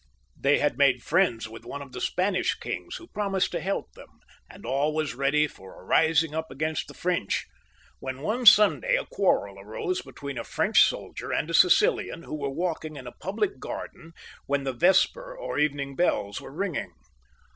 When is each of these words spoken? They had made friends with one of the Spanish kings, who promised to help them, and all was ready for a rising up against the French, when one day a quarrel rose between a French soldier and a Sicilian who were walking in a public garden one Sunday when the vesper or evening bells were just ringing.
They 0.35 0.57
had 0.57 0.79
made 0.79 1.03
friends 1.03 1.47
with 1.47 1.63
one 1.63 1.83
of 1.83 1.91
the 1.91 2.01
Spanish 2.01 2.55
kings, 2.55 2.95
who 2.95 3.05
promised 3.09 3.51
to 3.51 3.59
help 3.59 3.91
them, 3.93 4.09
and 4.49 4.65
all 4.65 4.95
was 4.95 5.13
ready 5.13 5.45
for 5.45 5.79
a 5.79 5.85
rising 5.85 6.33
up 6.33 6.49
against 6.49 6.87
the 6.87 6.95
French, 6.95 7.45
when 7.99 8.23
one 8.23 8.45
day 8.79 8.95
a 8.99 9.05
quarrel 9.05 9.63
rose 9.63 10.01
between 10.01 10.39
a 10.39 10.43
French 10.43 10.81
soldier 10.81 11.31
and 11.31 11.51
a 11.51 11.53
Sicilian 11.53 12.23
who 12.23 12.33
were 12.35 12.49
walking 12.49 12.95
in 12.95 13.05
a 13.05 13.11
public 13.11 13.59
garden 13.59 14.11
one 14.11 14.11
Sunday 14.11 14.43
when 14.47 14.63
the 14.63 14.73
vesper 14.73 15.37
or 15.37 15.59
evening 15.59 15.95
bells 15.95 16.41
were 16.41 16.49
just 16.49 16.57
ringing. 16.57 16.93